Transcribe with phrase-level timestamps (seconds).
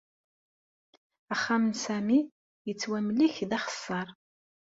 [1.33, 2.19] Axxam n Sami
[2.67, 4.07] yettwamlek d axeṣṣar.